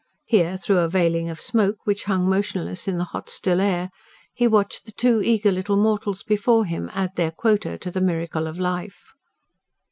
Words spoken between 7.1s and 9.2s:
their quota to the miracle of life.